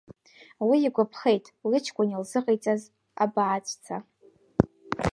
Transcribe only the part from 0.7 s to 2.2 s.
игәаԥхеит лыҷкәын